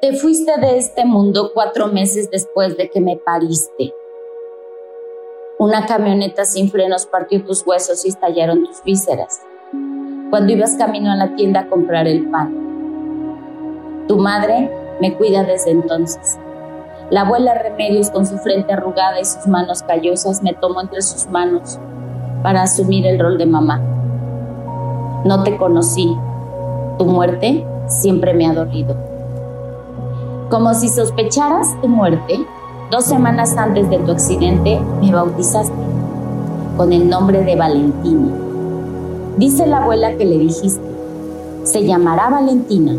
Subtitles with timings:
[0.00, 3.92] Te fuiste de este mundo cuatro meses después de que me pariste.
[5.58, 9.42] Una camioneta sin frenos partió tus huesos y estallaron tus vísceras.
[10.30, 14.06] Cuando ibas camino a la tienda a comprar el pan.
[14.08, 14.70] Tu madre
[15.02, 16.38] me cuida desde entonces.
[17.10, 21.26] La abuela Remedios, con su frente arrugada y sus manos callosas, me tomó entre sus
[21.26, 21.78] manos
[22.42, 23.82] para asumir el rol de mamá.
[25.26, 26.16] No te conocí.
[26.96, 29.09] Tu muerte siempre me ha dolido.
[30.50, 32.44] Como si sospecharas tu muerte,
[32.90, 35.72] dos semanas antes de tu accidente me bautizaste
[36.76, 38.32] con el nombre de Valentina.
[39.36, 40.82] Dice la abuela que le dijiste,
[41.62, 42.96] se llamará Valentina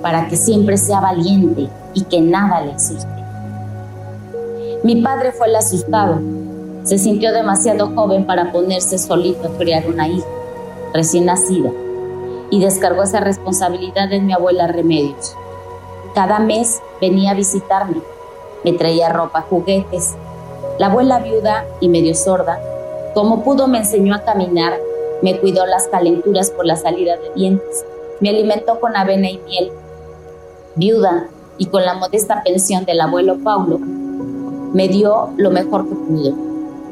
[0.00, 3.22] para que siempre sea valiente y que nada le asuste.
[4.82, 6.20] Mi padre fue el asustado.
[6.84, 10.26] Se sintió demasiado joven para ponerse solito a criar una hija
[10.94, 11.70] recién nacida
[12.50, 15.36] y descargó esa responsabilidad en mi abuela Remedios.
[16.18, 18.02] Cada mes venía a visitarme,
[18.64, 20.16] me traía ropa, juguetes.
[20.76, 22.60] La abuela viuda y medio sorda,
[23.14, 24.80] como pudo me enseñó a caminar,
[25.22, 27.84] me cuidó las calenturas por la salida de dientes,
[28.18, 29.70] me alimentó con avena y miel.
[30.74, 36.34] Viuda y con la modesta pensión del abuelo Paulo, me dio lo mejor que pudo.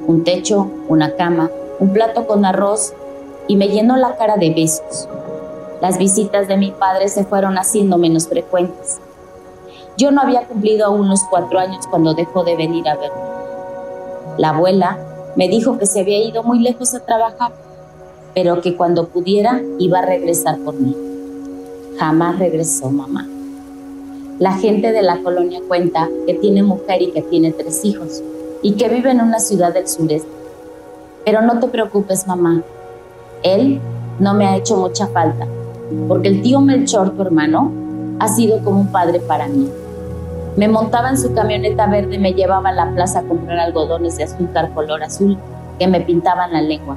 [0.07, 2.95] Un techo, una cama, un plato con arroz
[3.49, 5.09] y me llenó la cara de besos.
[5.81, 9.01] Las visitas de mi padre se fueron haciendo menos frecuentes.
[9.97, 13.17] Yo no había cumplido aún los cuatro años cuando dejó de venir a verme.
[14.37, 14.99] La abuela
[15.37, 17.53] me dijo que se había ido muy lejos a trabajar,
[18.35, 20.95] pero que cuando pudiera iba a regresar por mí.
[21.99, 23.27] Jamás regresó mamá.
[24.39, 28.23] La gente de la colonia cuenta que tiene mujer y que tiene tres hijos
[28.61, 30.29] y que vive en una ciudad del sureste.
[31.25, 32.63] Pero no te preocupes, mamá.
[33.43, 33.81] Él
[34.21, 35.47] no me ha hecho mucha falta,
[36.07, 37.73] porque el tío Melchor, tu hermano,
[38.19, 39.71] ha sido como un padre para mí.
[40.57, 44.17] Me montaba en su camioneta verde y me llevaba a la plaza a comprar algodones
[44.17, 45.39] de azúcar color azul
[45.79, 46.97] que me pintaban la lengua.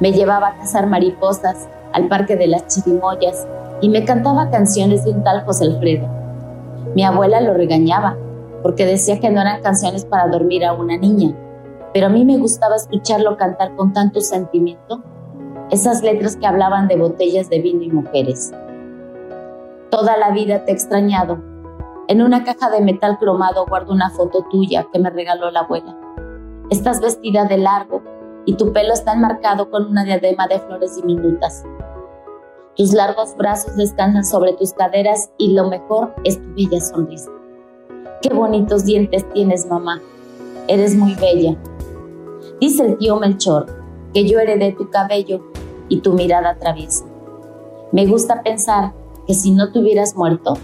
[0.00, 3.46] Me llevaba a cazar mariposas al parque de las chirimoyas
[3.80, 6.20] y me cantaba canciones de un tal José Alfredo
[6.94, 8.16] mi abuela lo regañaba
[8.62, 11.34] porque decía que no eran canciones para dormir a una niña,
[11.94, 15.02] pero a mí me gustaba escucharlo cantar con tanto sentimiento
[15.70, 18.52] esas letras que hablaban de botellas de vino y mujeres.
[19.90, 21.38] Toda la vida te he extrañado.
[22.10, 25.96] En una caja de metal cromado guardo una foto tuya que me regaló la abuela.
[26.68, 28.02] Estás vestida de largo
[28.46, 31.62] y tu pelo está enmarcado con una diadema de flores diminutas.
[32.74, 37.30] Tus largos brazos descansan sobre tus caderas y lo mejor es tu bella sonrisa.
[38.22, 40.00] Qué bonitos dientes tienes, mamá.
[40.66, 41.56] Eres muy bella.
[42.60, 43.66] Dice el tío Melchor
[44.12, 45.44] que yo heredé tu cabello
[45.88, 47.04] y tu mirada traviesa.
[47.92, 48.94] Me gusta pensar
[49.28, 50.54] que si no te hubieras muerto,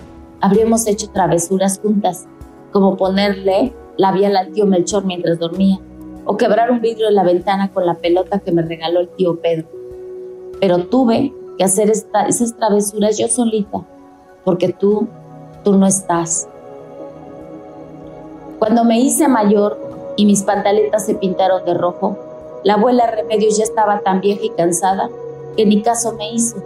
[0.41, 2.27] habríamos hecho travesuras juntas,
[2.73, 5.79] como ponerle labial al tío Melchor mientras dormía,
[6.25, 9.41] o quebrar un vidrio en la ventana con la pelota que me regaló el tío
[9.41, 9.69] Pedro.
[10.61, 13.87] Pero tuve que hacer esas travesuras yo solita,
[14.45, 15.09] porque tú,
[15.65, 16.49] tú no estás.
[18.59, 19.79] Cuando me hice mayor
[20.17, 22.19] y mis pantaletas se pintaron de rojo,
[22.65, 25.09] la abuela Remedios ya estaba tan vieja y cansada
[25.57, 26.57] que ni caso me hizo.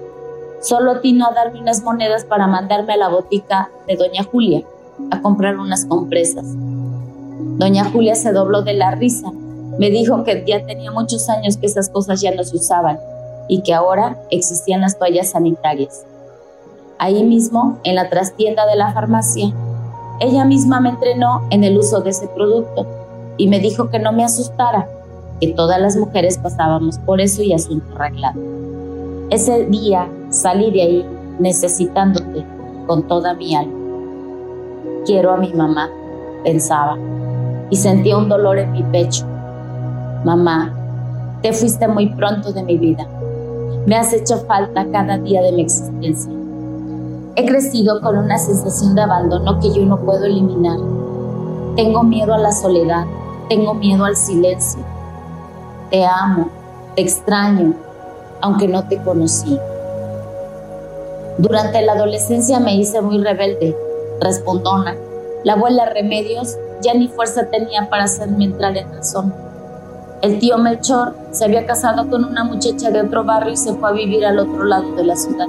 [0.60, 4.62] Solo atinó a darme unas monedas para mandarme a la botica de Doña Julia
[5.10, 6.44] a comprar unas compresas.
[7.56, 9.30] Doña Julia se dobló de la risa.
[9.78, 12.98] Me dijo que ya tenía muchos años que esas cosas ya no se usaban
[13.48, 16.04] y que ahora existían las toallas sanitarias.
[16.98, 19.54] Ahí mismo, en la trastienda de la farmacia,
[20.20, 22.86] ella misma me entrenó en el uso de ese producto
[23.38, 24.86] y me dijo que no me asustara,
[25.40, 28.38] que todas las mujeres pasábamos por eso y asunto arreglado.
[29.30, 31.06] Ese día salí de ahí
[31.38, 32.44] necesitándote
[32.86, 33.78] con toda mi alma.
[35.04, 35.90] Quiero a mi mamá,
[36.44, 36.96] pensaba,
[37.70, 39.26] y sentía un dolor en mi pecho.
[40.24, 40.74] Mamá,
[41.42, 43.06] te fuiste muy pronto de mi vida
[43.86, 46.30] me has hecho falta cada día de mi existencia.
[47.36, 50.78] He crecido con una sensación de abandono que yo no puedo eliminar.
[51.76, 53.04] Tengo miedo a la soledad,
[53.48, 54.80] tengo miedo al silencio.
[55.90, 56.48] Te amo,
[56.94, 57.74] te extraño,
[58.42, 59.58] aunque no te conocí.
[61.40, 63.76] Durante la adolescencia me hice muy rebelde,
[64.20, 64.94] respondona.
[65.44, 69.32] La abuela Remedios ya ni fuerza tenía para hacerme entrar en razón
[70.22, 73.88] el tío Melchor se había casado con una muchacha de otro barrio y se fue
[73.88, 75.46] a vivir al otro lado de la ciudad.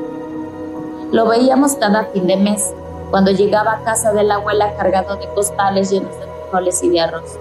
[1.12, 2.74] Lo veíamos cada fin de mes,
[3.10, 7.02] cuando llegaba a casa de la abuela cargado de costales llenos de frijoles y de
[7.02, 7.38] arroz.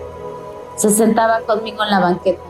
[0.74, 2.42] Se sentaba conmigo en la banqueta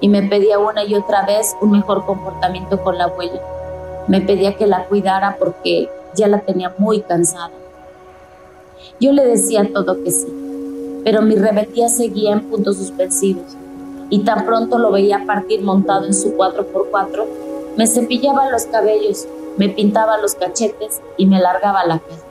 [0.00, 3.42] y me pedía una y otra vez un mejor comportamiento con la abuela.
[4.08, 7.50] Me pedía que la cuidara porque ya la tenía muy cansada.
[9.00, 10.28] Yo le decía todo que sí,
[11.04, 13.56] pero mi rebeldía seguía en puntos suspensivos
[14.10, 17.24] y tan pronto lo veía partir montado en su 4x4,
[17.76, 22.24] me cepillaba los cabellos, me pintaba los cachetes y me largaba la casa.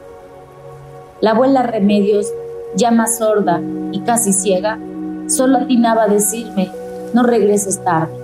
[1.19, 2.31] La abuela Remedios,
[2.75, 3.61] ya más sorda
[3.91, 4.79] y casi ciega,
[5.27, 6.71] solo atinaba a decirme,
[7.13, 8.22] no regreses tarde.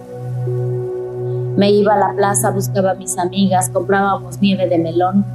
[1.60, 5.26] Me iba a la plaza, buscaba a mis amigas, comprábamos nieve de melón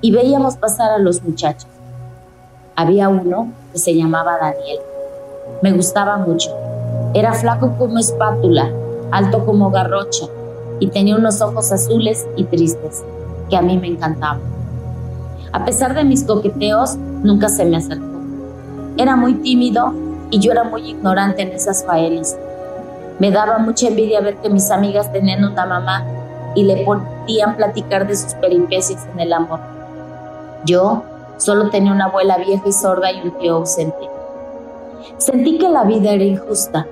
[0.00, 1.68] y veíamos pasar a los muchachos.
[2.74, 4.78] Había uno que se llamaba Daniel.
[5.60, 6.48] Me gustaba mucho.
[7.12, 8.70] Era flaco como espátula,
[9.10, 10.24] alto como garrocha
[10.80, 13.04] y tenía unos ojos azules y tristes
[13.50, 14.40] que a mí me encantaban.
[15.52, 18.22] A pesar de mis coqueteos, nunca se me acercó.
[18.96, 19.92] Era muy tímido
[20.30, 22.34] y yo era muy ignorante en esas faenas.
[23.18, 26.04] Me daba mucha envidia ver que mis amigas tenían una mamá
[26.54, 29.60] y le podían platicar de sus peripecias en el amor.
[30.64, 31.02] Yo
[31.38, 34.10] solo tenía una abuela vieja y sorda y un tío ausente.
[35.18, 36.86] Sentí que la vida era injusta,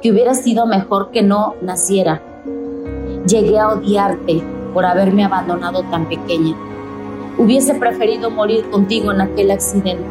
[0.00, 2.20] que hubiera sido mejor que no naciera.
[3.26, 4.42] Llegué a odiarte
[4.72, 6.56] por haberme abandonado tan pequeña.
[7.38, 10.04] Hubiese preferido morir contigo en aquel accidente.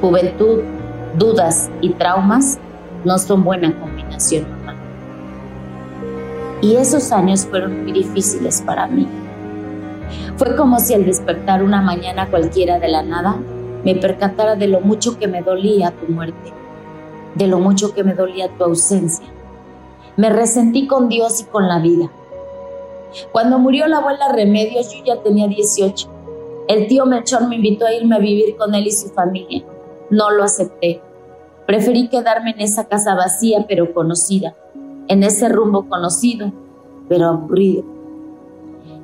[0.00, 0.60] Juventud,
[1.18, 2.58] dudas y traumas
[3.04, 3.68] no son buena
[6.62, 9.08] Y esos años fueron muy difíciles para mí.
[10.36, 13.36] Fue como si al despertar una mañana cualquiera de la nada
[13.84, 16.52] me percatara de lo mucho que me dolía tu muerte,
[17.34, 19.26] de lo mucho que me dolía tu ausencia.
[20.16, 22.10] Me resentí con Dios y con la vida.
[23.32, 26.08] Cuando murió la abuela Remedios yo ya tenía 18.
[26.68, 29.64] El tío Melchor me invitó a irme a vivir con él y su familia.
[30.10, 31.00] No lo acepté.
[31.70, 34.56] Preferí quedarme en esa casa vacía pero conocida,
[35.06, 36.50] en ese rumbo conocido
[37.08, 37.84] pero aburrido.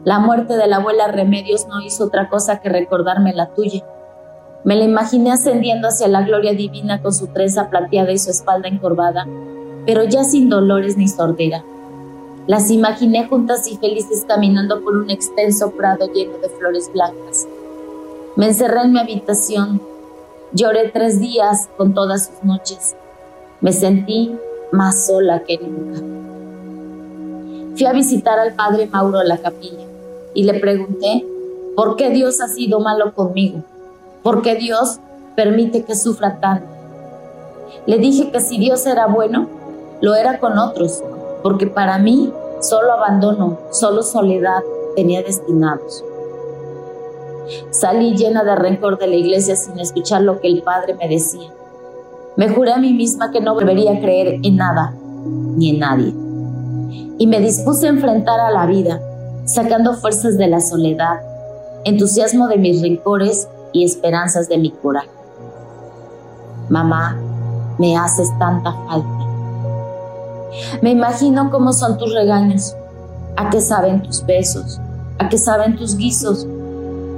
[0.03, 3.85] La muerte de la abuela Remedios no hizo otra cosa que recordarme la tuya.
[4.65, 8.67] Me la imaginé ascendiendo hacia la gloria divina con su trenza plateada y su espalda
[8.67, 9.29] encorvada,
[9.87, 11.63] pero ya sin dolores ni sordera.
[12.49, 17.47] Las imaginé juntas y felices caminando por un extenso prado lleno de flores blancas.
[18.35, 19.81] Me encerré en mi habitación.
[20.53, 22.95] Lloré tres días con todas sus noches.
[23.61, 24.37] Me sentí
[24.71, 26.01] más sola que nunca.
[27.77, 29.85] Fui a visitar al padre Mauro a la capilla
[30.35, 31.27] y le pregunté
[31.75, 33.65] por qué Dios ha sido malo conmigo,
[34.23, 35.01] por qué Dios
[35.35, 36.69] permite que sufra tanto.
[37.87, 39.49] Le dije que si Dios era bueno,
[40.01, 41.03] lo era con otros,
[41.43, 44.63] porque para mí solo abandono, solo soledad
[44.95, 46.05] tenía destinados.
[47.71, 51.51] Salí llena de rencor de la iglesia sin escuchar lo que el Padre me decía.
[52.37, 54.95] Me juré a mí misma que no volvería a creer en nada
[55.57, 56.15] ni en nadie.
[57.19, 59.01] Y me dispuse a enfrentar a la vida,
[59.45, 61.21] sacando fuerzas de la soledad,
[61.85, 65.09] entusiasmo de mis rencores y esperanzas de mi coraje.
[66.69, 67.17] Mamá,
[67.79, 69.27] me haces tanta falta.
[70.83, 72.75] Me imagino cómo son tus regaños,
[73.37, 74.81] a qué saben tus besos,
[75.19, 76.47] a qué saben tus guisos.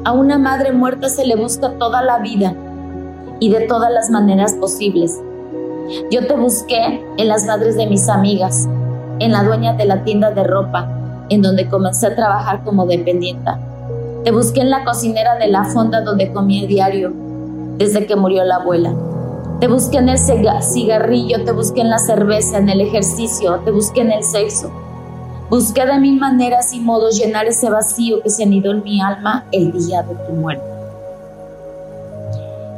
[0.05, 2.55] A una madre muerta se le busca toda la vida
[3.41, 5.19] y de todas las maneras posibles.
[6.11, 8.69] Yo te busqué en las madres de mis amigas,
[9.19, 10.89] en la dueña de la tienda de ropa,
[11.29, 13.59] en donde comencé a trabajar como dependienta.
[14.25, 17.13] Te busqué en la cocinera de la fonda donde comía diario,
[17.77, 18.95] desde que murió la abuela.
[19.61, 24.03] Te busqué en el cigarrillo, te busqué en la cerveza, en el ejercicio, te busqué
[24.03, 24.71] en el sexo.
[25.51, 29.47] Busqué de mil maneras y modos llenar ese vacío que se anidó en mi alma
[29.53, 30.65] el día de tu muerte.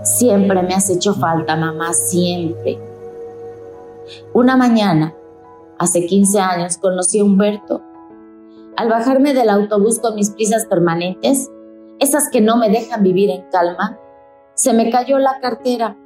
[0.05, 2.79] Siempre me has hecho falta, mamá, siempre.
[4.33, 5.15] Una mañana,
[5.79, 7.83] hace 15 años, conocí a Humberto.
[8.77, 11.50] Al bajarme del autobús con mis prisas permanentes,
[11.99, 13.99] esas que no me dejan vivir en calma,
[14.55, 15.97] se me cayó la cartera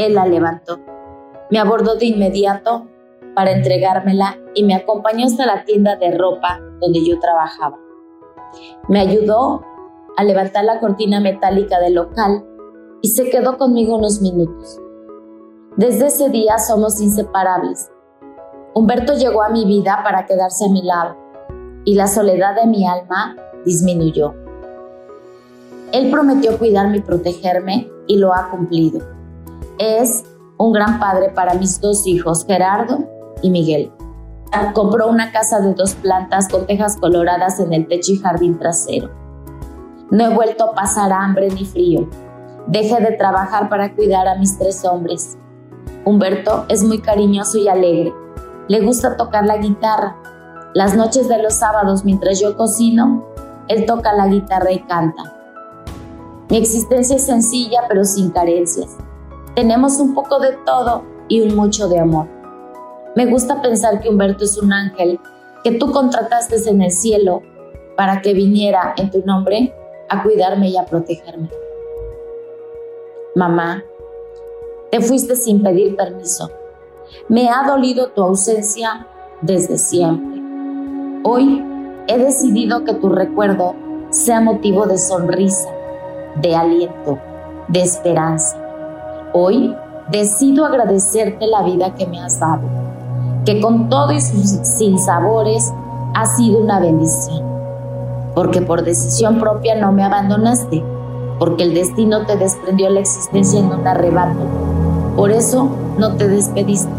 [0.00, 0.80] él la levantó.
[1.50, 2.86] Me abordó de inmediato
[3.34, 7.78] para entregármela y me acompañó hasta la tienda de ropa donde yo trabajaba.
[8.88, 9.62] Me ayudó
[10.16, 12.44] a levantar la cortina metálica del local
[13.02, 14.78] y se quedó conmigo unos minutos.
[15.76, 17.90] Desde ese día somos inseparables.
[18.74, 21.16] Humberto llegó a mi vida para quedarse a mi lado
[21.84, 24.34] y la soledad de mi alma disminuyó.
[25.92, 29.00] Él prometió cuidarme y protegerme y lo ha cumplido
[29.80, 30.24] es
[30.58, 33.08] un gran padre para mis dos hijos, Gerardo
[33.42, 33.92] y Miguel.
[34.74, 39.10] Compró una casa de dos plantas con tejas coloradas en el techo y jardín trasero.
[40.10, 42.08] No he vuelto a pasar hambre ni frío.
[42.66, 45.38] Dejé de trabajar para cuidar a mis tres hombres.
[46.04, 48.12] Humberto es muy cariñoso y alegre.
[48.68, 50.16] Le gusta tocar la guitarra.
[50.74, 53.24] Las noches de los sábados mientras yo cocino,
[53.68, 55.32] él toca la guitarra y canta.
[56.48, 58.96] Mi existencia es sencilla pero sin carencias.
[59.54, 62.39] Tenemos un poco de todo y un mucho de amor.
[63.16, 65.18] Me gusta pensar que Humberto es un ángel
[65.64, 67.42] que tú contrataste en el cielo
[67.96, 69.74] para que viniera en tu nombre
[70.08, 71.50] a cuidarme y a protegerme.
[73.34, 73.82] Mamá,
[74.90, 76.50] te fuiste sin pedir permiso.
[77.28, 79.06] Me ha dolido tu ausencia
[79.40, 80.40] desde siempre.
[81.24, 81.64] Hoy
[82.06, 83.74] he decidido que tu recuerdo
[84.10, 85.68] sea motivo de sonrisa,
[86.40, 87.18] de aliento,
[87.68, 88.56] de esperanza.
[89.32, 89.74] Hoy
[90.10, 92.62] decido agradecerte la vida que me has dado,
[93.44, 95.72] que con todo y sus sinsabores
[96.14, 97.42] ha sido una bendición,
[98.34, 100.82] porque por decisión propia no me abandonaste,
[101.38, 104.40] porque el destino te desprendió la existencia en un arrebato.
[105.16, 105.68] Por eso
[105.98, 106.90] no te despediste,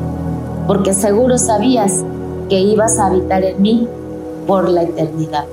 [0.67, 2.03] porque seguro sabías
[2.49, 3.87] que ibas a habitar en mí
[4.47, 5.45] por la eternidad.